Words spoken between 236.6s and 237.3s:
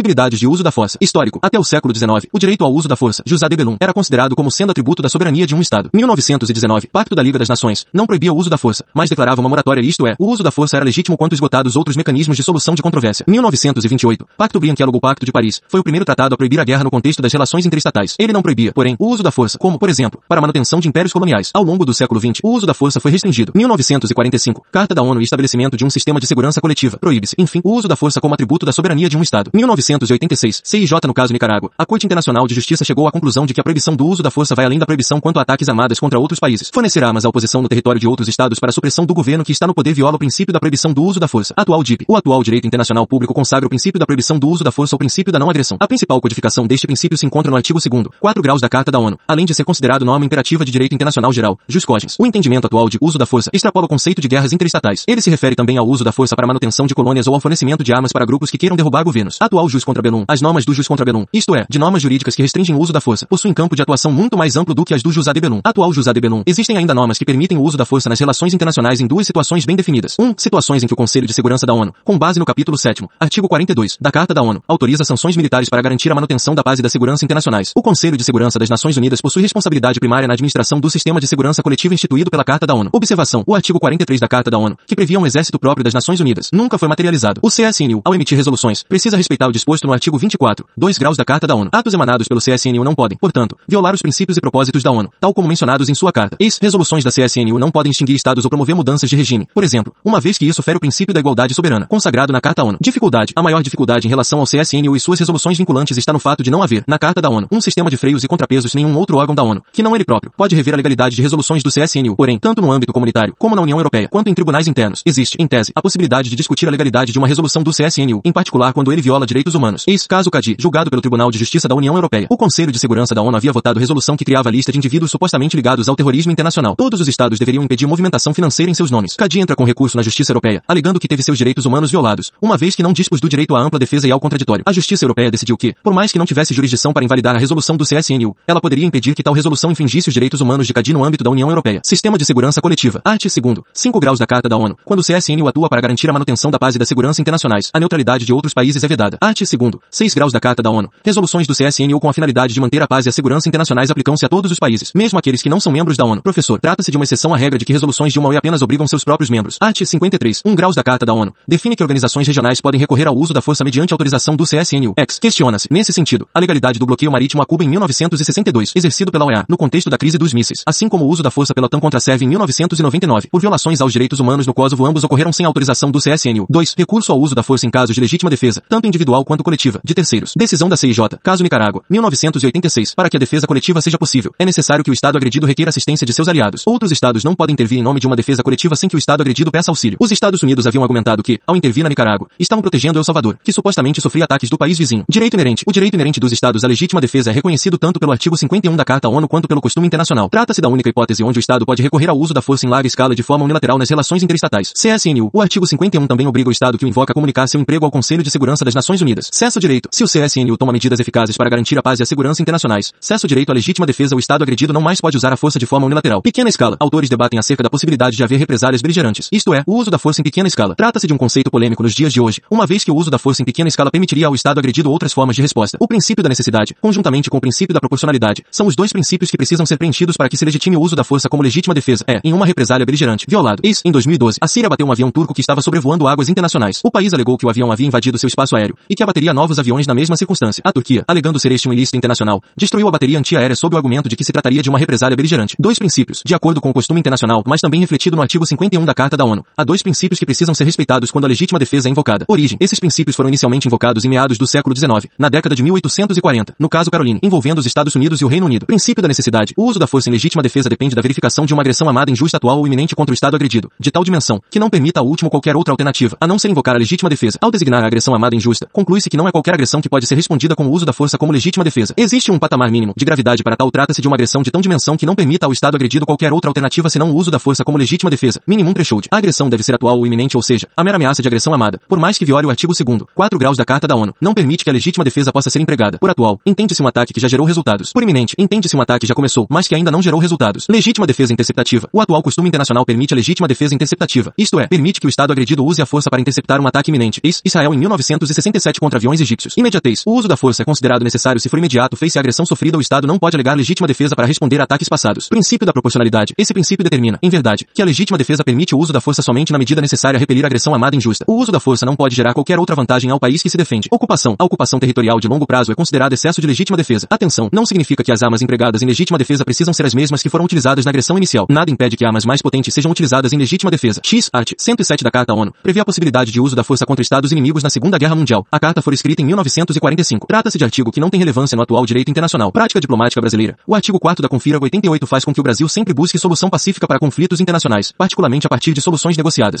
O país